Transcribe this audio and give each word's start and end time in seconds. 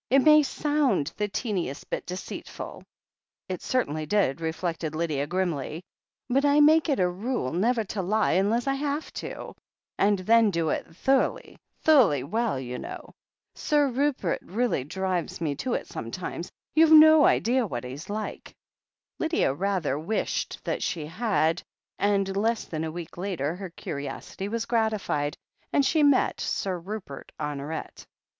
"It 0.09 0.23
may 0.23 0.41
sound 0.41 1.11
the 1.17 1.27
teeniest 1.27 1.87
bit 1.91 2.07
deceitful"— 2.07 2.81
it 3.49 3.61
certainly 3.61 4.07
did, 4.07 4.41
reflected 4.41 4.95
Lydia 4.95 5.27
grimly— 5.27 5.83
"but 6.27 6.43
I 6.43 6.59
make 6.59 6.89
it 6.89 6.99
a 6.99 7.07
rule 7.07 7.53
never 7.53 7.83
to 7.83 8.01
lie 8.01 8.31
unless 8.31 8.65
I 8.65 8.73
have 8.73 9.13
to, 9.21 9.53
and 9.99 10.17
then 10.17 10.49
do 10.49 10.69
it 10.71 10.87
thoroughly, 10.95 11.59
thoroughly 11.81 12.23
well, 12.23 12.59
you 12.59 12.79
know. 12.79 13.13
Sir 13.53 13.89
Rupert 13.89 14.39
really 14.41 14.83
drives 14.83 15.39
me 15.39 15.53
to 15.57 15.75
it 15.75 15.85
sometimes— 15.85 16.51
^you've 16.75 16.91
no 16.97 17.23
idea 17.25 17.67
what 17.67 17.83
he's 17.83 18.09
like." 18.09 18.55
Lydia 19.19 19.53
rather 19.53 19.99
wished 19.99 20.63
that 20.63 20.81
she 20.81 21.05
had, 21.05 21.61
and 21.99 22.35
less 22.35 22.65
than 22.65 22.83
a 22.83 22.91
week 22.91 23.17
later 23.17 23.55
her 23.55 23.69
curiosity 23.69 24.47
was 24.47 24.65
gratified, 24.65 25.37
and 25.71 25.85
she 25.85 26.01
met 26.01 26.41
Sir 26.41 26.79
Rupert 26.79 27.31
Honoret. 27.39 28.07